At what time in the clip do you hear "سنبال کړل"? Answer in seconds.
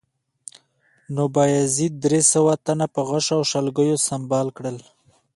4.07-4.77